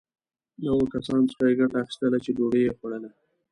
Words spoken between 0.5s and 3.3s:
له هغو کسانو څخه یې ګټه اخیستله چې ډوډی یې خوړله.